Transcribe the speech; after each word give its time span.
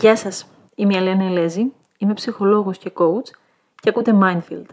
Γεια 0.00 0.16
σας, 0.16 0.46
είμαι 0.74 0.94
η 0.94 0.96
Αλένα 0.96 1.24
Ελέζη, 1.24 1.72
είμαι 1.98 2.14
ψυχολόγος 2.14 2.78
και 2.78 2.92
coach 2.94 3.30
και 3.74 3.88
ακούτε 3.88 4.18
Mindfield. 4.22 4.66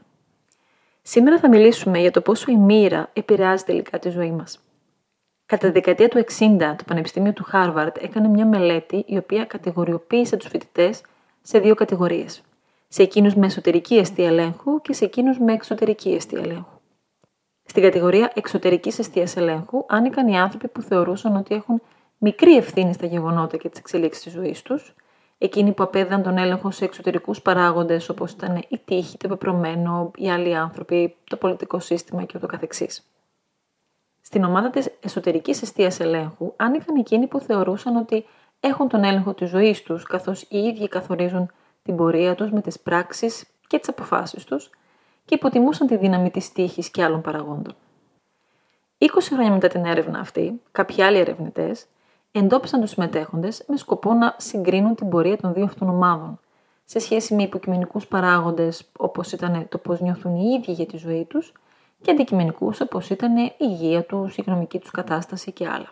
Σήμερα 1.02 1.40
θα 1.40 1.50
μιλήσουμε 1.50 2.00
για 2.00 2.12
το 2.12 2.22
πόσο 2.22 2.52
η 2.52 2.56
μοίρα 2.56 3.10
επηρεάζει 3.14 3.64
τελικά 3.64 4.00
τη 4.00 4.10
ζωή 4.10 4.32
μας. 4.32 4.60
Κατά 5.46 5.68
τη 5.68 5.74
δεκαετία 5.74 6.08
του 6.08 6.18
60, 6.18 6.58
το 6.78 6.84
Πανεπιστήμιο 6.88 7.34
του 7.34 7.46
Harvard 7.54 7.92
έκανε 8.00 8.28
μια 8.28 8.46
μελέτη 8.46 9.04
η 9.08 9.18
οποία 9.18 9.46
κατηγοριοποίησε 9.46 10.38
τους 10.38 10.48
φοιτητές 10.48 11.02
σε 11.42 11.60
δύο 11.60 11.76
κατηγορίες. 11.76 12.42
Σε 12.88 13.04
εκείνους 13.04 13.36
με 13.36 13.46
εσωτερική 13.46 13.96
αιστεία 13.96 14.28
ελέγχου 14.28 14.82
και 14.82 14.94
σε 14.94 15.06
εκείνους 15.06 15.40
με 15.40 15.54
εξωτερική 15.54 16.10
αιστεία 16.10 16.40
ελέγχου. 16.40 16.80
Στην 17.64 17.84
κατηγορία 17.84 18.32
εξωτερικής 18.36 19.00
αιστείας 19.00 19.36
ελέγχου 19.36 19.86
άνοικαν 19.88 20.28
οι 20.28 20.40
άνθρωποι 20.40 20.68
που 20.68 20.82
θεωρούσαν 20.82 21.36
ότι 21.36 21.56
έχουν 21.56 21.82
μικρή 22.18 22.58
ευθύνη 22.58 22.94
στα 22.94 23.06
γεγονότα 23.06 23.58
και 23.58 23.70
τις 23.70 23.80
εξελίξεις 23.80 24.24
της 24.24 24.34
ζωής 24.34 24.62
τους, 24.62 24.96
εκείνοι 25.38 25.74
που 25.74 25.84
απέδαν 25.84 26.24
τον 26.24 26.38
έλεγχο 26.38 26.72
σε 26.72 26.86
εξωτερικούς 26.86 27.42
παράγοντες 27.42 28.10
όπως 28.10 28.32
ήταν 28.32 28.56
η 28.56 28.82
τύχη, 28.86 29.18
το 29.18 29.28
πεπρωμένο, 29.28 30.12
οι 30.16 30.32
άλλοι 30.32 30.56
άνθρωποι, 30.56 31.16
το 31.24 31.38
πολιτικό 31.38 31.80
σύστημα 31.80 32.24
και 32.24 32.34
ούτω 32.38 32.48
καθεξής. 32.48 33.04
Στην 34.22 34.44
ομάδα 34.44 34.70
της 34.70 34.90
εσωτερικής 35.00 35.62
αιστείας 35.62 36.00
ελέγχου 36.00 36.54
άνοιγαν 36.56 36.96
εκείνοι 36.96 37.28
που 37.28 37.40
θεωρούσαν 37.40 37.96
ότι 37.96 38.26
έχουν 38.60 38.88
τον 38.88 39.04
έλεγχο 39.04 39.34
της 39.34 39.50
ζωής 39.50 39.84
τους, 39.84 40.04
καθώς 40.04 40.42
οι 40.42 40.58
ίδιοι 40.58 40.88
καθορίζουν 40.88 41.52
την 41.84 41.96
πορεία 41.96 42.36
τους 42.36 42.52
με 42.52 42.62
τις 42.62 42.80
πράξεις 42.80 43.46
και 43.68 43.80
τις 43.80 43.90
αποφάσεις 43.90 44.44
τους 44.44 44.70
και 45.26 45.36
υποτιμούσαν 45.36 45.88
τη 45.88 45.98
δύναμη 45.98 46.32
της 46.32 46.52
τύχης 46.52 46.90
και 46.90 47.04
άλλων 47.04 47.22
παραγόντων. 47.22 47.76
20 48.98 49.06
χρόνια 49.34 49.52
μετά 49.52 49.68
την 49.68 49.86
έρευνα 49.86 50.20
αυτή, 50.20 50.62
κάποιοι 50.72 51.04
άλλοι 51.04 51.18
ερευνητές 51.18 51.86
εντόπισαν 52.38 52.82
τους 52.82 52.90
συμμετέχοντες 52.90 53.64
με 53.68 53.78
σκοπό 53.78 54.14
να 54.14 54.36
συγκρίνουν 54.38 54.96
την 54.96 55.10
πορεία 55.10 55.38
των 55.38 55.54
δύο 55.54 55.64
αυτών 55.64 55.90
ομάδων 55.90 56.40
σε 56.86 57.00
σχέση 57.00 57.36
με 57.36 57.44
υποκειμενικούς 57.44 58.08
παράγοντες 58.08 58.84
όπως 58.98 59.32
ήταν 59.32 59.68
το 59.70 59.78
πώς 59.78 60.00
νιώθουν 60.00 60.36
οι 60.36 60.60
ίδιοι 60.60 60.72
για 60.72 60.86
τη 60.86 60.98
ζωή 60.98 61.26
τους 61.26 61.54
και 62.02 62.12
αντικειμενικούς 62.12 62.82
όπως 62.82 63.10
ήταν 63.10 63.38
η 63.38 63.54
υγεία 63.58 64.04
τους, 64.04 64.34
η 64.34 64.36
οικονομική 64.40 64.80
τους 64.80 64.92
κατάσταση 64.92 65.52
και 65.52 65.68
άλλα. 65.68 65.90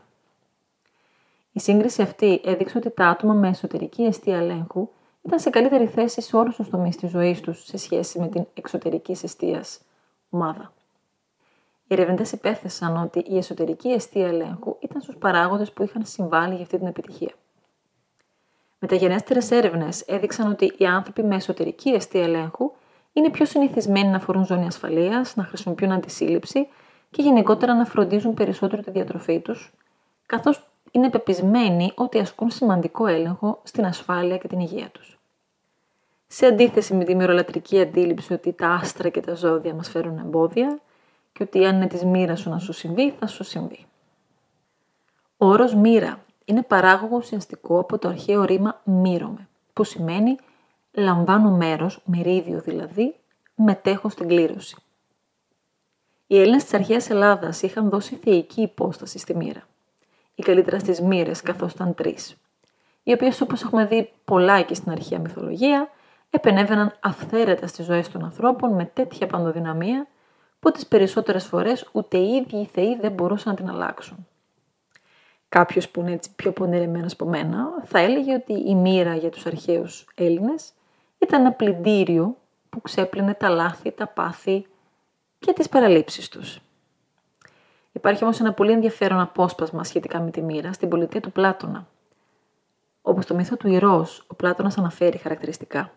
Η 1.51 1.59
σύγκριση 1.59 2.01
αυτή 2.01 2.41
έδειξε 2.45 2.77
ότι 2.77 2.89
τα 2.89 3.07
άτομα 3.07 3.33
με 3.33 3.47
εσωτερική 3.47 4.03
αιστεία 4.03 4.37
ελέγχου 4.37 4.89
ήταν 5.21 5.39
σε 5.39 5.49
καλύτερη 5.49 5.87
θέση 5.87 6.21
σε 6.21 6.35
όλους 6.35 6.55
τους 6.55 6.69
τομείς 6.69 6.95
της 6.95 7.09
ζωής 7.09 7.41
τους 7.41 7.65
σε 7.65 7.77
σχέση 7.77 8.19
με 8.19 8.27
την 8.27 8.45
εξωτερική 8.53 9.11
αιστεία 9.11 9.63
ομάδα. 10.29 10.73
Οι 11.87 11.93
ερευνητές 11.93 12.31
υπέθεσαν 12.31 12.97
ότι 12.97 13.19
η 13.19 13.37
εσωτερική 13.37 13.89
αιστεία 13.89 14.27
ελέγχου 14.27 14.77
ήταν 14.95 15.07
στους 15.07 15.21
παράγοντες 15.21 15.71
που 15.71 15.83
είχαν 15.83 16.05
συμβάλει 16.05 16.53
για 16.53 16.63
αυτή 16.63 16.77
την 16.77 16.87
επιτυχία. 16.87 17.33
Μεταγενέστερες 18.79 19.51
έρευνες 19.51 20.01
έδειξαν 20.01 20.51
ότι 20.51 20.73
οι 20.77 20.85
άνθρωποι 20.85 21.23
με 21.23 21.35
εσωτερική 21.35 21.89
αιστεία 21.89 22.23
ελέγχου 22.23 22.71
είναι 23.13 23.29
πιο 23.29 23.45
συνηθισμένοι 23.45 24.07
να 24.07 24.19
φορούν 24.19 24.45
ζώνη 24.45 24.65
ασφαλείας, 24.65 25.35
να 25.35 25.43
χρησιμοποιούν 25.43 25.91
αντισύλληψη 25.91 26.67
και 27.11 27.21
γενικότερα 27.21 27.73
να 27.73 27.85
φροντίζουν 27.85 28.33
περισσότερο 28.33 28.81
τη 28.81 28.91
διατροφή 28.91 29.39
τους, 29.39 29.73
καθώς 30.25 30.67
είναι 30.91 31.09
πεπισμένοι 31.09 31.91
ότι 31.95 32.19
ασκούν 32.19 32.49
σημαντικό 32.49 33.07
έλεγχο 33.07 33.59
στην 33.63 33.85
ασφάλεια 33.85 34.37
και 34.37 34.47
την 34.47 34.59
υγεία 34.59 34.89
τους. 34.89 35.19
Σε 36.27 36.45
αντίθεση 36.45 36.93
με 36.93 37.03
τη 37.03 37.15
μυρολατρική 37.15 37.81
αντίληψη 37.81 38.33
ότι 38.33 38.53
τα 38.53 38.67
άστρα 38.69 39.09
και 39.09 39.21
τα 39.21 39.35
ζώδια 39.35 39.73
μας 39.73 39.89
φέρουν 39.89 40.17
εμπόδια, 40.17 40.79
και 41.33 41.43
ότι 41.43 41.65
αν 41.65 41.75
είναι 41.75 41.87
της 41.87 42.03
μοίρας 42.03 42.39
σου 42.39 42.49
να 42.49 42.59
σου 42.59 42.73
συμβεί, 42.73 43.11
θα 43.19 43.27
σου 43.27 43.43
συμβεί. 43.43 43.85
Ο 45.45 45.47
όρος 45.47 45.75
μοίρα 45.75 46.19
είναι 46.45 46.61
παράγωγο 46.61 47.17
ουσιαστικό 47.17 47.79
από 47.79 47.97
το 47.97 48.07
αρχαίο 48.07 48.43
ρήμα 48.43 48.81
μύρωμε, 48.83 49.47
που 49.73 49.83
σημαίνει 49.83 50.37
λαμβάνω 50.91 51.49
μέρος, 51.49 52.01
μερίδιο 52.05 52.61
δηλαδή, 52.61 53.15
μετέχω 53.55 54.09
στην 54.09 54.27
κλήρωση. 54.27 54.75
Οι 56.27 56.39
Έλληνες 56.39 56.63
της 56.63 56.73
αρχαίας 56.73 57.09
Ελλάδας 57.09 57.61
είχαν 57.61 57.89
δώσει 57.89 58.15
θεϊκή 58.15 58.61
υπόσταση 58.61 59.19
στη 59.19 59.35
μοίρα. 59.35 59.67
Οι 60.35 60.43
καλύτερα 60.43 60.79
στις 60.79 61.01
μοίρες 61.01 61.41
καθώς 61.41 61.71
ήταν 61.71 61.95
τρεις, 61.95 62.35
οι 63.03 63.13
οποίες 63.13 63.41
όπως 63.41 63.63
έχουμε 63.63 63.85
δει 63.85 64.11
πολλά 64.25 64.61
και 64.61 64.73
στην 64.73 64.91
αρχαία 64.91 65.19
μυθολογία, 65.19 65.89
επενέβαιναν 66.29 66.97
αυθαίρετα 66.99 67.67
στις 67.67 67.85
ζωές 67.85 68.09
των 68.09 68.23
ανθρώπων 68.23 68.73
με 68.73 68.85
τέτοια 68.85 69.27
παντοδυναμία 69.27 70.07
που 70.59 70.71
τις 70.71 70.87
περισσότερες 70.87 71.45
φορές 71.45 71.89
ούτε 71.91 72.17
οι 72.17 72.35
ίδιοι 72.35 72.57
οι 72.57 72.69
θεοί 72.73 72.97
δεν 73.01 73.11
μπορούσαν 73.11 73.51
να 73.51 73.57
την 73.57 73.69
αλλάξουν. 73.69 74.27
Κάποιος 75.49 75.89
που 75.89 75.99
είναι 75.99 76.11
έτσι 76.11 76.35
πιο 76.35 76.51
πονηρεμένο 76.51 77.07
από 77.11 77.25
μένα 77.25 77.67
θα 77.83 77.99
έλεγε 77.99 78.33
ότι 78.33 78.53
η 78.53 78.75
μοίρα 78.75 79.15
για 79.15 79.29
τους 79.29 79.45
αρχαίους 79.45 80.05
Έλληνες 80.15 80.73
ήταν 81.17 81.41
ένα 81.41 81.51
πλυντήριο 81.51 82.37
που 82.69 82.81
ξέπλυνε 82.81 83.33
τα 83.33 83.49
λάθη, 83.49 83.91
τα 83.91 84.07
πάθη 84.07 84.65
και 85.39 85.53
τις 85.53 85.69
παραλήψεις 85.69 86.29
τους. 86.29 86.59
Υπάρχει 87.91 88.23
όμως 88.23 88.39
ένα 88.39 88.53
πολύ 88.53 88.71
ενδιαφέρον 88.71 89.19
απόσπασμα 89.19 89.83
σχετικά 89.83 90.19
με 90.19 90.31
τη 90.31 90.41
μοίρα 90.41 90.73
στην 90.73 90.89
πολιτεία 90.89 91.21
του 91.21 91.31
Πλάτωνα. 91.31 91.87
Όπως 93.01 93.25
το 93.25 93.35
μύθο 93.35 93.57
του 93.57 93.67
Ηρός, 93.67 94.25
ο 94.27 94.35
Πλάτωνας 94.35 94.77
αναφέρει 94.77 95.17
χαρακτηριστικά. 95.17 95.91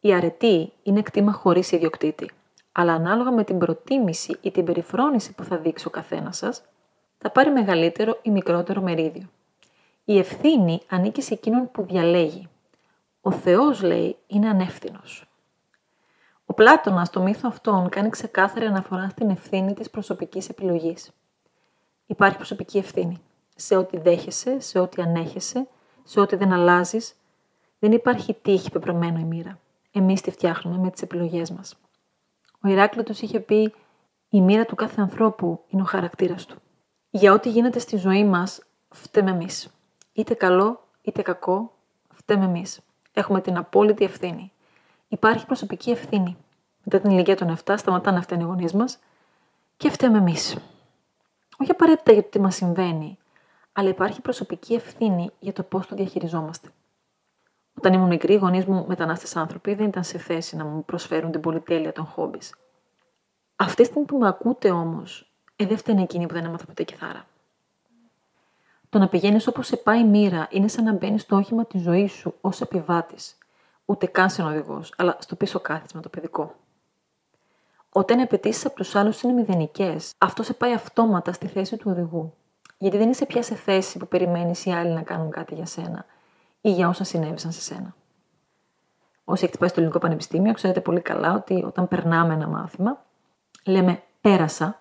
Η 0.00 0.14
αρετή 0.14 0.72
είναι 0.82 1.02
κτήμα 1.02 1.32
χωρίς 1.32 1.72
ιδιοκτήτη 1.72 2.30
αλλά 2.78 2.92
ανάλογα 2.92 3.30
με 3.30 3.44
την 3.44 3.58
προτίμηση 3.58 4.38
ή 4.40 4.50
την 4.50 4.64
περιφρόνηση 4.64 5.34
που 5.34 5.44
θα 5.44 5.56
δείξει 5.56 5.86
ο 5.86 5.90
καθένας 5.90 6.36
σας, 6.36 6.62
θα 7.18 7.30
πάρει 7.30 7.50
μεγαλύτερο 7.50 8.18
ή 8.22 8.30
μικρότερο 8.30 8.80
μερίδιο. 8.80 9.28
Η 10.04 10.18
ευθύνη 10.18 10.80
ανήκει 10.88 11.22
σε 11.22 11.34
εκείνον 11.34 11.70
που 11.70 11.82
διαλέγει. 11.82 12.48
Ο 13.20 13.30
Θεός, 13.30 13.82
λέει, 13.82 14.16
είναι 14.26 14.48
ανεύθυνος. 14.48 15.28
Ο 16.46 16.54
Πλάτωνας 16.54 17.08
στο 17.08 17.20
μύθο 17.20 17.48
αυτόν 17.48 17.88
κάνει 17.88 18.08
ξεκάθαρη 18.08 18.66
αναφορά 18.66 19.08
στην 19.08 19.30
ευθύνη 19.30 19.74
της 19.74 19.90
προσωπικής 19.90 20.48
επιλογής. 20.48 21.10
Υπάρχει 22.06 22.36
προσωπική 22.36 22.78
ευθύνη. 22.78 23.18
Σε 23.56 23.76
ό,τι 23.76 23.98
δέχεσαι, 23.98 24.60
σε 24.60 24.78
ό,τι 24.78 25.02
ανέχεσαι, 25.02 25.68
σε 26.04 26.20
ό,τι 26.20 26.36
δεν 26.36 26.52
αλλάζεις. 26.52 27.14
Δεν 27.78 27.92
υπάρχει 27.92 28.34
τύχη 28.34 28.70
πεπρωμένο 28.70 29.18
η 29.18 29.24
μοίρα. 29.24 29.58
Εμείς 29.92 30.20
τη 30.20 30.30
φτιάχνουμε 30.30 30.78
με 30.78 30.90
τις 30.90 31.02
επιλογές 31.02 31.50
μας. 31.50 31.76
Ο 32.64 32.68
Ηράκλειτος 32.68 33.20
είχε 33.20 33.40
πει 33.40 33.74
«Η 34.28 34.40
μοίρα 34.40 34.64
του 34.64 34.74
κάθε 34.74 35.00
ανθρώπου 35.00 35.64
είναι 35.68 35.82
ο 35.82 35.84
χαρακτήρας 35.84 36.46
του». 36.46 36.56
Για 37.10 37.32
ό,τι 37.32 37.50
γίνεται 37.50 37.78
στη 37.78 37.96
ζωή 37.96 38.24
μας, 38.24 38.62
φταίμε 38.88 39.30
εμείς. 39.30 39.68
Είτε 40.12 40.34
καλό, 40.34 40.88
είτε 41.02 41.22
κακό, 41.22 41.72
φταίμε 42.14 42.44
εμείς. 42.44 42.80
Έχουμε 43.12 43.40
την 43.40 43.56
απόλυτη 43.56 44.04
ευθύνη. 44.04 44.52
Υπάρχει 45.08 45.46
προσωπική 45.46 45.90
ευθύνη. 45.90 46.36
Μετά 46.84 47.00
την 47.00 47.10
ηλικία 47.10 47.36
των 47.36 47.56
7 47.64 47.74
σταματάνε 47.76 48.16
να 48.16 48.22
φταίνουν 48.22 48.44
οι 48.44 48.48
γονείς 48.48 48.72
μας 48.72 48.98
και 49.76 49.90
φταίμε 49.90 50.18
εμείς. 50.18 50.56
Όχι 51.58 51.70
απαραίτητα 51.70 52.12
για 52.12 52.22
το 52.22 52.28
τι 52.28 52.40
μας 52.40 52.54
συμβαίνει, 52.54 53.18
αλλά 53.72 53.88
υπάρχει 53.88 54.20
προσωπική 54.20 54.74
ευθύνη 54.74 55.30
για 55.38 55.52
το 55.52 55.62
πώς 55.62 55.86
το 55.86 55.94
διαχειριζόμαστε. 55.94 56.68
Όταν 57.74 57.92
ήμουν 57.92 58.08
μικρή, 58.08 58.32
οι 58.32 58.36
γονείς 58.36 58.64
μου, 58.64 58.84
μετανάστες 58.88 59.36
άνθρωποι, 59.36 59.74
δεν 59.74 59.86
ήταν 59.86 60.04
σε 60.04 60.18
θέση 60.18 60.56
να 60.56 60.64
μου 60.64 60.84
προσφέρουν 60.84 61.30
την 61.30 61.40
πολυτέλεια 61.40 61.92
των 61.92 62.04
χόμπις. 62.04 62.54
Αυτή 63.56 63.76
τη 63.76 63.84
στιγμή 63.84 64.06
που 64.06 64.18
με 64.18 64.28
ακούτε 64.28 64.70
όμως, 64.70 65.27
ε, 65.60 65.66
δεν 65.66 65.76
φταίνει 65.76 66.02
εκείνη 66.02 66.26
που 66.26 66.34
δεν 66.34 66.44
έμαθα 66.44 66.64
ποτέ 66.64 66.82
κιθάρα. 66.82 67.26
Το 68.88 68.98
να 68.98 69.08
πηγαίνεις 69.08 69.46
όπως 69.46 69.66
σε 69.66 69.76
πάει 69.76 70.00
η 70.00 70.04
μοίρα 70.04 70.48
είναι 70.50 70.68
σαν 70.68 70.84
να 70.84 70.92
μπαίνεις 70.92 71.22
στο 71.22 71.36
όχημα 71.36 71.64
της 71.64 71.80
ζωής 71.80 72.12
σου 72.12 72.34
ως 72.40 72.60
επιβάτης. 72.60 73.38
Ούτε 73.84 74.06
καν 74.06 74.30
σαν 74.30 74.46
οδηγός, 74.46 74.94
αλλά 74.96 75.16
στο 75.20 75.36
πίσω 75.36 75.60
κάθισμα 75.60 76.00
το 76.00 76.08
παιδικό. 76.08 76.54
Όταν 77.92 78.18
οι 78.18 78.22
απαιτήσεις 78.22 78.66
από 78.66 78.74
τους 78.74 78.94
άλλους 78.94 79.22
είναι 79.22 79.32
μηδενικές, 79.32 80.14
αυτό 80.18 80.42
σε 80.42 80.54
πάει 80.54 80.72
αυτόματα 80.72 81.32
στη 81.32 81.46
θέση 81.46 81.76
του 81.76 81.90
οδηγού. 81.90 82.34
Γιατί 82.78 82.96
δεν 82.96 83.10
είσαι 83.10 83.26
πια 83.26 83.42
σε 83.42 83.54
θέση 83.54 83.98
που 83.98 84.08
περιμένεις 84.08 84.64
οι 84.64 84.70
άλλοι 84.70 84.90
να 84.90 85.02
κάνουν 85.02 85.30
κάτι 85.30 85.54
για 85.54 85.66
σένα 85.66 86.04
ή 86.60 86.70
για 86.70 86.88
όσα 86.88 87.04
συνέβησαν 87.04 87.52
σε 87.52 87.60
σένα. 87.60 87.94
Όσοι 89.24 89.42
έχετε 89.44 89.58
πάει 89.58 89.68
στο 89.68 89.80
Ελληνικό 89.80 90.00
Πανεπιστήμιο, 90.00 90.52
ξέρετε 90.52 90.80
πολύ 90.80 91.00
καλά 91.00 91.34
ότι 91.34 91.64
όταν 91.64 91.88
περνάμε 91.88 92.34
ένα 92.34 92.46
μάθημα, 92.46 93.04
λέμε 93.64 94.02
πέρασα 94.20 94.80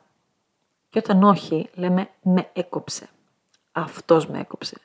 και 0.89 0.99
όταν 0.99 1.23
όχι, 1.23 1.69
λέμε 1.73 2.09
με 2.21 2.49
έκοψε. 2.53 3.09
Αυτός 3.71 4.27
με 4.27 4.39
έκοψε. 4.39 4.77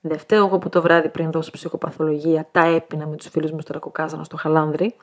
Δεν 0.00 0.18
φταίω 0.18 0.46
εγώ 0.46 0.58
που 0.58 0.68
το 0.68 0.82
βράδυ 0.82 1.08
πριν 1.08 1.30
δώσω 1.30 1.50
ψυχοπαθολογία 1.50 2.48
τα 2.52 2.60
έπινα 2.64 3.06
με 3.06 3.16
τους 3.16 3.28
φίλους 3.28 3.50
μου 3.50 3.60
στο 3.60 3.72
Ρακοκάζανο 3.72 4.24
στο 4.24 4.36
Χαλάνδρι. 4.36 4.96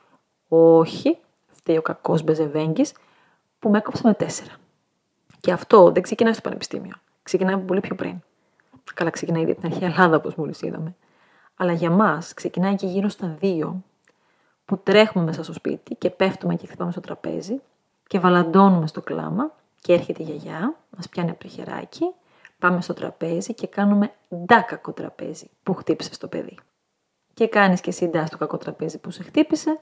Όχι, 0.48 1.18
φταίει 1.52 1.76
ο 1.76 1.82
κακός 1.82 2.22
Μπεζεβέγγης 2.22 2.92
που 3.58 3.70
με 3.70 3.78
έκοψε 3.78 4.02
με 4.04 4.14
τέσσερα. 4.14 4.52
Και 5.40 5.52
αυτό 5.52 5.90
δεν 5.90 6.02
ξεκινάει 6.02 6.32
στο 6.32 6.42
Πανεπιστήμιο. 6.42 6.94
Ξεκινάει 7.22 7.56
πολύ 7.56 7.80
πιο 7.80 7.94
πριν. 7.94 8.22
Καλά, 8.94 9.10
ξεκινάει 9.10 9.42
ήδη 9.42 9.50
από 9.50 9.60
την 9.60 9.72
αρχαία 9.72 9.88
Ελλάδα, 9.88 10.16
όπως 10.16 10.34
μόλις 10.34 10.62
είδαμε. 10.62 10.94
Αλλά 11.56 11.72
για 11.72 11.90
μας 11.90 12.34
ξεκινάει 12.34 12.74
και 12.74 12.86
γύρω 12.86 13.08
στα 13.08 13.36
δύο 13.40 13.82
που 14.64 14.78
τρέχουμε 14.78 15.24
μέσα 15.24 15.42
στο 15.42 15.52
σπίτι 15.52 15.94
και 15.94 16.10
πέφτουμε 16.10 16.54
και 16.54 16.66
χτυπάμε 16.66 16.90
στο 16.90 17.00
τραπέζι 17.00 17.60
και 18.06 18.18
βαλαντώνουμε 18.18 18.86
στο 18.86 19.00
κλάμα 19.00 19.52
και 19.80 19.92
έρχεται 19.92 20.22
η 20.22 20.26
γιαγιά, 20.26 20.76
μας 20.96 21.08
πιάνει 21.08 21.30
από 21.30 21.40
το 21.40 21.48
χεράκι, 21.48 22.14
πάμε 22.58 22.80
στο 22.80 22.94
τραπέζι 22.94 23.54
και 23.54 23.66
κάνουμε 23.66 24.12
ντάκακο 24.44 24.92
τραπέζι 24.92 25.50
που 25.62 25.74
χτύπησε 25.74 26.14
στο 26.14 26.28
παιδί. 26.28 26.58
Και 27.34 27.48
κάνεις 27.48 27.80
και 27.80 27.90
εσύ 27.90 28.08
ντά 28.08 28.26
στο 28.26 28.36
κακό 28.36 28.56
τραπέζι 28.56 28.98
που 28.98 29.10
σε 29.10 29.22
χτύπησε 29.22 29.80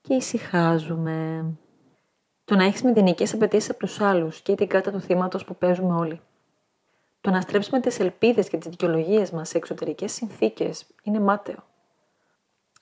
και 0.00 0.14
ησυχάζουμε. 0.14 1.44
Το 2.44 2.56
να 2.56 2.64
έχεις 2.64 2.82
μηδενικές 2.82 3.34
απαιτήσεις 3.34 3.70
από 3.70 3.78
τους 3.78 4.00
άλλους 4.00 4.40
και 4.40 4.54
την 4.54 4.68
κάρτα 4.68 4.90
του 4.90 5.00
θύματος 5.00 5.44
που 5.44 5.56
παίζουμε 5.56 5.94
όλοι. 5.94 6.20
Το 7.20 7.30
να 7.30 7.40
στρέψουμε 7.40 7.80
τις 7.80 8.00
ελπίδες 8.00 8.48
και 8.48 8.56
τις 8.56 8.70
δικαιολογίες 8.70 9.30
μας 9.30 9.48
σε 9.48 9.56
εξωτερικές 9.56 10.12
συνθήκες 10.12 10.86
είναι 11.02 11.20
μάταιο. 11.20 11.64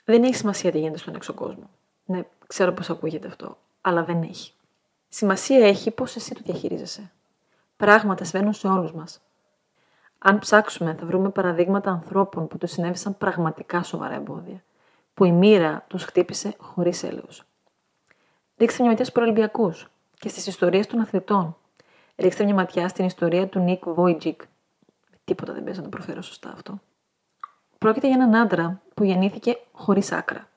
Δεν 0.05 0.23
έχει 0.23 0.35
σημασία 0.35 0.71
τι 0.71 0.79
γίνεται 0.79 0.99
στον 0.99 1.15
έξω 1.15 1.35
κόσμο. 1.35 1.71
Ναι, 2.05 2.23
ξέρω 2.47 2.73
πώ 2.73 2.93
ακούγεται 2.93 3.29
αυτό, 3.29 3.59
αλλά 3.81 4.05
δεν 4.05 4.23
έχει. 4.23 4.53
Σημασία 5.09 5.67
έχει 5.67 5.91
πώς 5.91 6.17
εσύ 6.17 6.35
το 6.35 6.41
διαχειρίζεσαι. 6.45 7.11
Πράγματα 7.77 8.25
συμβαίνουν 8.25 8.53
σε 8.53 8.69
όλους 8.69 8.93
μας. 8.93 9.21
Αν 10.19 10.39
ψάξουμε, 10.39 10.95
θα 10.95 11.07
βρούμε 11.07 11.31
παραδείγματα 11.31 11.91
ανθρώπων 11.91 12.49
που 12.49 12.59
τους 12.59 12.71
συνέβησαν 12.71 13.19
πραγματικά 13.19 13.83
σοβαρά 13.83 14.15
εμπόδια, 14.15 14.63
που 15.15 15.25
η 15.25 15.33
μοίρα 15.33 15.85
τους 15.89 16.05
χτύπησε 16.05 16.55
χωρίς 16.59 17.03
έλεος. 17.03 17.45
Ρίξτε 18.57 18.83
μια 18.83 18.91
ματιά 18.91 19.05
στους 19.05 19.21
προελμπιακού 19.21 19.73
και 20.19 20.29
στις 20.29 20.47
ιστορίες 20.47 20.87
των 20.87 21.01
αθλητών. 21.01 21.57
Ρίξτε 22.17 22.45
μια 22.45 22.55
ματιά 22.55 22.89
στην 22.89 23.05
ιστορία 23.05 23.49
του 23.49 23.59
Νίκ 23.59 23.85
Βόιτζικ. 23.89 24.43
Τίποτα 25.25 25.53
δεν 25.53 25.65
παίζει 25.65 25.79
να 25.79 25.85
το 25.85 25.91
προφέρω 25.91 26.23
σωστά 26.23 26.51
αυτό. 26.53 26.81
Πρόκειται 27.79 28.07
για 28.07 28.17
έναν 28.17 28.35
άντρα 28.35 28.81
που 28.95 29.05
γεννήθηκε 29.05 29.59
χωρίς 29.73 30.13
άκρα. 30.13 30.49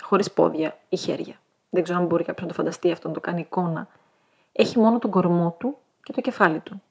Χωρίς 0.00 0.32
πόδια 0.32 0.78
ή 0.88 0.96
χέρια. 0.96 1.40
Δεν 1.76 1.84
ξέρω 1.84 1.98
αν 1.98 2.06
μπορεί 2.06 2.24
κάποιος 2.24 2.42
να 2.42 2.48
το 2.48 2.54
φανταστεί 2.54 2.92
αυτό, 2.92 3.08
να 3.08 3.14
το 3.14 3.20
κάνει 3.20 3.40
εικόνα. 3.40 3.88
Έχει 4.52 4.78
μόνο 4.78 4.98
τον 4.98 5.10
κορμό 5.10 5.56
του 5.58 5.76
και 6.02 6.12
το 6.12 6.20
κεφάλι 6.20 6.60
του. 6.60 6.82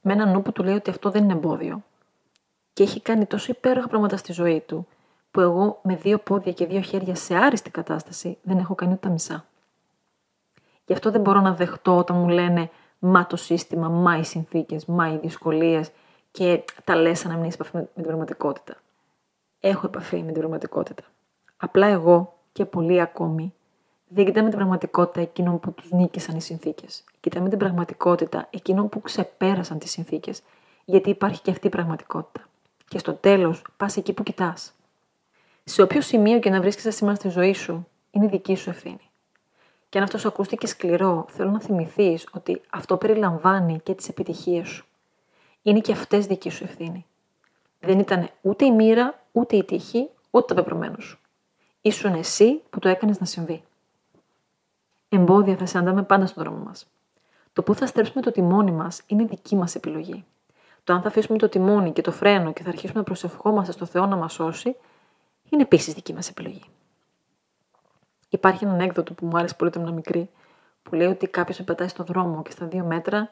Με 0.00 0.12
έναν 0.12 0.32
νου 0.32 0.42
που 0.42 0.52
του 0.52 0.62
λέει 0.62 0.74
ότι 0.74 0.90
αυτό 0.90 1.10
δεν 1.10 1.22
είναι 1.22 1.32
εμπόδιο. 1.32 1.82
Και 2.72 2.82
έχει 2.82 3.00
κάνει 3.00 3.26
τόσο 3.26 3.52
υπέροχα 3.52 3.88
πράγματα 3.88 4.16
στη 4.16 4.32
ζωή 4.32 4.60
του, 4.60 4.86
που 5.30 5.40
εγώ 5.40 5.78
με 5.82 5.96
δύο 5.96 6.18
πόδια 6.18 6.52
και 6.52 6.66
δύο 6.66 6.80
χέρια 6.80 7.14
σε 7.14 7.34
άριστη 7.34 7.70
κατάσταση 7.70 8.38
δεν 8.42 8.58
έχω 8.58 8.74
κάνει 8.74 8.92
ούτε 8.92 9.06
τα 9.06 9.12
μισά. 9.12 9.44
Γι' 10.86 10.92
αυτό 10.92 11.10
δεν 11.10 11.20
μπορώ 11.20 11.40
να 11.40 11.54
δεχτώ 11.54 11.96
όταν 11.96 12.16
μου 12.16 12.28
λένε 12.28 12.70
μα 12.98 13.26
το 13.26 13.36
σύστημα, 13.36 13.88
μα 13.88 14.18
οι 14.18 14.24
συνθήκες, 14.24 14.84
μα 14.84 15.12
οι 15.12 15.16
δυσκολίες 15.16 15.90
και 16.30 16.64
τα 16.84 16.96
λες 16.96 17.24
να 17.24 17.34
μην 17.34 17.42
έχεις 17.42 17.54
επαφή 17.54 17.76
με 17.76 17.88
την 17.94 18.02
πραγματικότητα. 18.02 18.74
Έχω 19.60 19.86
επαφή 19.86 20.16
με 20.16 20.32
την 20.32 20.40
πραγματικότητα. 20.40 21.02
Απλά 21.56 21.86
εγώ 21.86 22.34
και 22.52 22.64
πολλοί 22.64 23.00
ακόμη 23.00 23.54
δεν 24.14 24.24
κοιτάμε 24.24 24.48
την 24.48 24.58
πραγματικότητα 24.58 25.20
εκείνων 25.20 25.60
που 25.60 25.72
τους 25.72 25.90
νίκησαν 25.90 26.36
οι 26.36 26.40
συνθήκες. 26.40 27.04
Κοιτάμε 27.20 27.48
την 27.48 27.58
πραγματικότητα 27.58 28.46
εκείνων 28.50 28.88
που 28.88 29.00
ξεπέρασαν 29.00 29.78
τις 29.78 29.90
συνθήκες, 29.90 30.42
γιατί 30.84 31.10
υπάρχει 31.10 31.40
και 31.40 31.50
αυτή 31.50 31.66
η 31.66 31.70
πραγματικότητα. 31.70 32.48
Και 32.88 32.98
στο 32.98 33.12
τέλος 33.12 33.62
πας 33.76 33.96
εκεί 33.96 34.12
που 34.12 34.22
κοιτάς. 34.22 34.72
Σε 35.64 35.82
όποιο 35.82 36.00
σημείο 36.00 36.38
και 36.38 36.50
να 36.50 36.60
βρίσκεσαι 36.60 36.90
σήμερα 36.90 37.16
στη 37.16 37.28
ζωή 37.28 37.52
σου, 37.52 37.86
είναι 38.10 38.26
δική 38.26 38.54
σου 38.54 38.70
ευθύνη. 38.70 39.10
Και 39.88 39.98
αν 39.98 40.04
αυτό 40.04 40.18
σου 40.18 40.28
ακούστηκε 40.28 40.66
σκληρό, 40.66 41.26
θέλω 41.28 41.50
να 41.50 41.60
θυμηθείς 41.60 42.28
ότι 42.32 42.60
αυτό 42.70 42.96
περιλαμβάνει 42.96 43.80
και 43.82 43.94
τις 43.94 44.08
επιτυχίες 44.08 44.68
σου. 44.68 44.86
Είναι 45.62 45.80
και 45.80 45.92
αυτές 45.92 46.26
δική 46.26 46.50
σου 46.50 46.64
ευθύνη. 46.64 47.06
Δεν 47.80 47.98
ήταν 47.98 48.30
ούτε 48.40 48.64
η 48.64 48.72
μοίρα, 48.72 49.22
ούτε 49.32 49.56
η 49.56 49.64
τύχη, 49.64 50.08
ούτε 50.30 50.46
το 50.46 50.54
πεπρωμένο 50.54 50.96
σου. 51.00 51.18
Ήσουν 51.80 52.14
εσύ 52.14 52.62
που 52.70 52.78
το 52.78 52.88
έκανες 52.88 53.20
να 53.20 53.26
συμβεί. 53.26 53.62
Εμπόδια 55.14 55.56
θα 55.56 55.66
συναντάμε 55.66 56.02
πάντα 56.02 56.26
στον 56.26 56.42
δρόμο 56.42 56.64
μας. 56.64 56.86
Το 57.52 57.62
που 57.62 57.74
θα 57.74 57.86
στρέψουμε 57.86 58.22
το 58.22 58.30
τιμόνι 58.30 58.70
μας 58.70 59.02
είναι 59.06 59.24
δική 59.24 59.56
μας 59.56 59.74
επιλογή. 59.74 60.24
Το 60.84 60.92
αν 60.92 61.02
θα 61.02 61.08
αφήσουμε 61.08 61.38
το 61.38 61.48
τιμόνι 61.48 61.92
και 61.92 62.02
το 62.02 62.12
φρένο 62.12 62.52
και 62.52 62.62
θα 62.62 62.68
αρχίσουμε 62.68 62.98
να 62.98 63.04
προσευχόμαστε 63.04 63.72
στο 63.72 63.84
Θεό 63.84 64.06
να 64.06 64.16
μας 64.16 64.32
σώσει, 64.32 64.76
είναι 65.50 65.62
επίσης 65.62 65.94
δική 65.94 66.14
μας 66.14 66.28
επιλογή. 66.28 66.62
Υπάρχει 68.28 68.64
ένα 68.64 68.72
ανέκδοτο 68.72 69.14
που 69.14 69.26
μου 69.26 69.36
άρεσε 69.36 69.54
πολύ 69.54 69.70
όταν 69.70 69.82
ήμουν 69.82 69.94
μικρή, 69.94 70.30
που 70.82 70.94
λέει 70.94 71.06
ότι 71.06 71.26
κάποιος 71.26 71.58
με 71.58 71.64
πετάει 71.64 71.88
στον 71.88 72.06
δρόμο 72.06 72.42
και 72.42 72.50
στα 72.50 72.66
δύο 72.66 72.84
μέτρα 72.84 73.28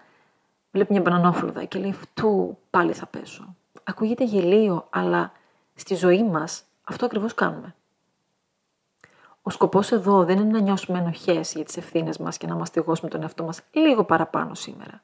βλέπει 0.71 0.93
μια 0.93 1.01
μπανανόφλουδα 1.01 1.65
και 1.65 1.79
λέει 1.79 1.93
Φτού 1.93 2.59
πάλι 2.71 2.93
θα 2.93 3.07
πέσω. 3.07 3.55
Ακούγεται 3.85 4.25
γελίο, 4.25 4.87
αλλά 4.91 5.33
στη 5.75 5.95
ζωή 5.95 6.25
μας 6.25 6.65
αυτό 6.85 7.05
ακριβώς 7.05 7.35
κάνουμε. 7.35 7.75
Ο 9.43 9.51
σκοπός 9.51 9.93
εδώ 9.93 10.25
δεν 10.25 10.39
είναι 10.39 10.51
να 10.51 10.61
νιώσουμε 10.61 10.99
ενοχές 10.99 11.53
για 11.53 11.65
τις 11.65 11.77
ευθύνες 11.77 12.19
μας 12.19 12.37
και 12.37 12.47
να 12.47 12.55
μαστιγώσουμε 12.55 13.11
τον 13.11 13.23
εαυτό 13.23 13.45
μας 13.45 13.61
λίγο 13.73 14.05
παραπάνω 14.05 14.55
σήμερα. 14.55 15.03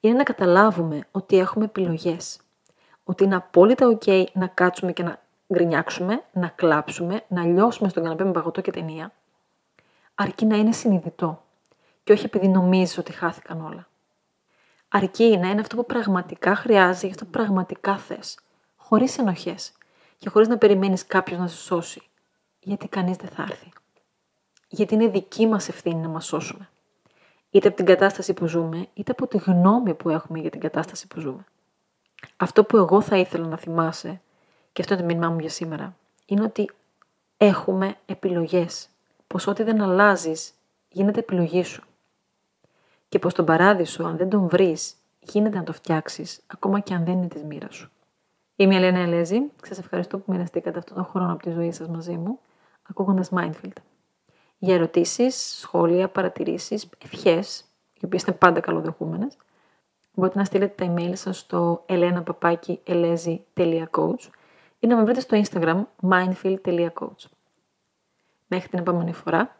Είναι 0.00 0.16
να 0.16 0.22
καταλάβουμε 0.22 1.06
ότι 1.10 1.38
έχουμε 1.38 1.64
επιλογές. 1.64 2.40
Ότι 3.04 3.24
είναι 3.24 3.36
απόλυτα 3.36 3.98
OK 3.98 4.24
να 4.32 4.46
κάτσουμε 4.46 4.92
και 4.92 5.02
να 5.02 5.20
γκρινιάξουμε, 5.52 6.22
να 6.32 6.48
κλάψουμε, 6.48 7.24
να 7.28 7.44
λιώσουμε 7.44 7.88
στον 7.88 8.02
καναπέ 8.02 8.24
με 8.24 8.32
παγωτό 8.32 8.60
και 8.60 8.70
ταινία, 8.70 9.12
αρκεί 10.14 10.46
να 10.46 10.56
είναι 10.56 10.72
συνειδητό 10.72 11.42
και 12.04 12.12
όχι 12.12 12.24
επειδή 12.24 12.48
νομίζεις 12.48 12.98
ότι 12.98 13.12
χάθηκαν 13.12 13.64
όλα. 13.64 13.86
Αρκεί 14.88 15.38
να 15.38 15.48
είναι 15.50 15.60
αυτό 15.60 15.76
που 15.76 15.86
πραγματικά 15.86 16.54
χρειάζεται 16.54 17.06
και 17.06 17.12
αυτό 17.12 17.24
που 17.24 17.30
πραγματικά 17.30 17.98
θες, 17.98 18.38
χωρίς 18.76 19.18
ενοχές 19.18 19.72
και 20.18 20.28
χωρίς 20.28 20.48
να 20.48 20.58
περιμένεις 20.58 21.06
κάποιος 21.06 21.38
να 21.38 21.46
σε 21.46 21.56
σώσει, 21.56 22.02
γιατί 22.62 22.88
κανείς 22.88 23.16
δεν 23.16 23.28
θα 23.28 23.42
έρθει. 23.42 23.68
Γιατί 24.68 24.94
είναι 24.94 25.08
δική 25.08 25.46
μας 25.46 25.68
ευθύνη 25.68 26.00
να 26.00 26.08
μας 26.08 26.26
σώσουμε. 26.26 26.68
Είτε 27.50 27.68
από 27.68 27.76
την 27.76 27.86
κατάσταση 27.86 28.34
που 28.34 28.46
ζούμε, 28.46 28.88
είτε 28.94 29.12
από 29.12 29.26
τη 29.26 29.38
γνώμη 29.38 29.94
που 29.94 30.08
έχουμε 30.08 30.38
για 30.38 30.50
την 30.50 30.60
κατάσταση 30.60 31.06
που 31.06 31.20
ζούμε. 31.20 31.44
Αυτό 32.36 32.64
που 32.64 32.76
εγώ 32.76 33.00
θα 33.00 33.16
ήθελα 33.16 33.46
να 33.46 33.56
θυμάσαι 33.56 34.20
και 34.72 34.82
αυτό 34.82 34.94
είναι 34.94 35.02
το 35.02 35.08
μήνυμά 35.08 35.30
μου 35.30 35.38
για 35.38 35.48
σήμερα, 35.48 35.96
είναι 36.26 36.42
ότι 36.42 36.70
έχουμε 37.36 37.96
επιλογές. 38.06 38.88
Πως 39.26 39.46
ό,τι 39.46 39.62
δεν 39.62 39.80
αλλάζεις 39.80 40.52
γίνεται 40.88 41.18
επιλογή 41.18 41.64
σου. 41.64 41.82
Και 43.08 43.18
πως 43.18 43.34
τον 43.34 43.44
παράδεισο, 43.44 44.04
αν 44.04 44.16
δεν 44.16 44.28
τον 44.28 44.48
βρεις, 44.48 44.94
γίνεται 45.20 45.56
να 45.56 45.64
το 45.64 45.72
φτιάξεις, 45.72 46.40
ακόμα 46.46 46.80
και 46.80 46.94
αν 46.94 47.04
δεν 47.04 47.14
είναι 47.14 47.28
της 47.28 47.42
μοίρας 47.42 47.74
σου. 47.74 47.90
Είμαι 48.56 48.74
η 48.74 48.76
Ελένα 48.76 48.98
Ελέζη. 48.98 49.40
Σας 49.64 49.78
ευχαριστώ 49.78 50.18
που 50.18 50.32
μοιραστήκατε 50.32 50.78
αυτόν 50.78 50.96
τον 50.96 51.04
χρόνο 51.04 51.32
από 51.32 51.42
τη 51.42 51.50
ζωή 51.50 51.72
σας 51.72 51.88
μαζί 51.88 52.16
μου, 52.16 52.38
ακούγοντας 52.82 53.30
Mindfield. 53.34 53.76
Για 54.58 54.74
ερωτήσεις, 54.74 55.58
σχόλια, 55.60 56.08
παρατηρήσεις, 56.08 56.88
ευχές, 57.04 57.64
οι 58.00 58.04
οποίες 58.04 58.22
είναι 58.22 58.36
πάντα 58.36 58.60
καλοδεχούμενες, 58.60 59.36
μπορείτε 60.14 60.38
να 60.38 60.44
στείλετε 60.44 60.84
τα 60.84 60.94
email 60.94 61.12
σας 61.14 61.38
στο 61.38 61.84
elenapapakielezi.coach 61.88 64.28
ή 64.78 64.86
να 64.86 64.96
με 64.96 65.04
βρείτε 65.04 65.20
στο 65.20 65.42
Instagram 65.44 65.84
mindfield.coach. 66.10 67.24
Μέχρι 68.46 68.68
την 68.68 68.78
επόμενη 68.78 69.12
φορά, 69.12 69.56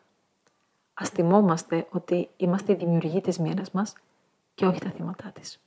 ας 0.94 1.08
θυμόμαστε 1.08 1.86
ότι 1.90 2.28
είμαστε 2.36 2.72
οι 2.72 2.76
δημιουργοί 2.76 3.20
της 3.20 3.38
μοίρας 3.38 3.70
μας 3.70 3.94
και 4.54 4.66
όχι 4.66 4.80
τα 4.80 4.90
θύματα 4.90 5.30
της. 5.30 5.60